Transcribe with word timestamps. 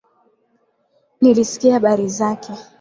Nilisikia 1.21 1.73
habari 1.73 2.09
zake. 2.09 2.53